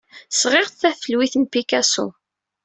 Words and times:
Sɣiɣ-d 0.39 0.75
tafelwit 0.81 1.35
n 1.37 1.43
Picasso. 1.53 2.07